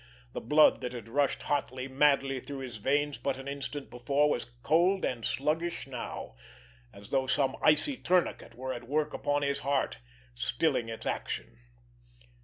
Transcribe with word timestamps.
The 0.33 0.41
blood 0.41 0.81
that 0.81 0.93
had 0.93 1.07
rushed 1.07 1.43
hotly, 1.43 1.87
madly 1.87 2.39
through 2.39 2.57
his 2.61 2.77
veins 2.77 3.19
but 3.19 3.37
an 3.37 3.47
instant 3.47 3.91
before 3.91 4.31
was 4.31 4.45
cold 4.63 5.05
and 5.05 5.23
sluggish 5.23 5.85
now, 5.85 6.33
as 6.91 7.11
though 7.11 7.27
some 7.27 7.55
icy 7.61 7.97
tourniquet 7.97 8.55
were 8.55 8.73
at 8.73 8.87
work 8.87 9.13
upon 9.13 9.43
his 9.43 9.59
heart, 9.59 9.99
stilling 10.33 10.89
its 10.89 11.05
action. 11.05 11.59